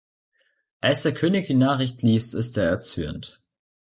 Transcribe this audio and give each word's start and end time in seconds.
Als 0.79 1.03
der 1.03 1.13
König 1.13 1.45
die 1.45 1.53
Nachricht 1.53 2.01
liest, 2.01 2.33
ist 2.33 2.57
er 2.57 2.65
erzürnt. 2.69 3.39